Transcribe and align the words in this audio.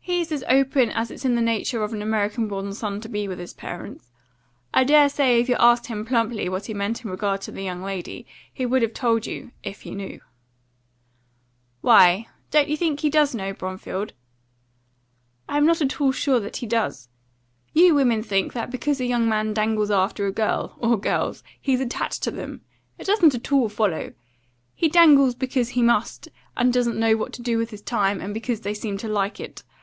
"He's 0.00 0.32
as 0.32 0.42
open 0.48 0.90
as 0.90 1.10
it's 1.10 1.26
in 1.26 1.34
the 1.34 1.42
nature 1.42 1.82
of 1.82 1.92
an 1.92 2.00
American 2.00 2.48
born 2.48 2.72
son 2.72 2.98
to 3.02 3.10
be 3.10 3.28
with 3.28 3.38
his 3.38 3.52
parents. 3.52 4.10
I 4.72 4.82
dare 4.82 5.10
say 5.10 5.38
if 5.38 5.50
you'd 5.50 5.60
asked 5.60 5.88
him 5.88 6.06
plumply 6.06 6.48
what 6.48 6.64
he 6.64 6.72
meant 6.72 7.04
in 7.04 7.10
regard 7.10 7.42
to 7.42 7.52
the 7.52 7.62
young 7.62 7.82
lady, 7.82 8.24
he 8.50 8.64
would 8.64 8.80
have 8.80 8.94
told 8.94 9.26
you 9.26 9.50
if 9.62 9.82
he 9.82 9.90
knew." 9.94 10.22
"Why, 11.82 12.26
don't 12.50 12.68
you 12.70 12.76
think 12.76 13.00
he 13.00 13.10
does 13.10 13.34
know, 13.34 13.52
Bromfield?" 13.52 14.14
"I'm 15.46 15.66
not 15.66 15.82
at 15.82 16.00
all 16.00 16.10
sure 16.12 16.40
he 16.54 16.64
does. 16.66 17.10
You 17.74 17.94
women 17.94 18.22
think 18.22 18.54
that 18.54 18.70
because 18.70 19.02
a 19.02 19.06
young 19.06 19.28
man 19.28 19.52
dangles 19.52 19.90
after 19.90 20.26
a 20.26 20.32
girl, 20.32 20.74
or 20.78 20.98
girls, 20.98 21.44
he's 21.60 21.80
attached 21.80 22.22
to 22.22 22.30
them. 22.30 22.62
It 22.96 23.04
doesn't 23.06 23.34
at 23.34 23.52
all 23.52 23.68
follow. 23.68 24.14
He 24.74 24.88
dangles 24.88 25.34
because 25.34 25.70
he 25.70 25.82
must, 25.82 26.28
and 26.56 26.72
doesn't 26.72 26.98
know 26.98 27.14
what 27.18 27.34
to 27.34 27.42
do 27.42 27.58
with 27.58 27.68
his 27.68 27.82
time, 27.82 28.22
and 28.22 28.32
because 28.32 28.62
they 28.62 28.72
seem 28.74 28.96
to 28.98 29.08
like 29.08 29.38
it. 29.38 29.62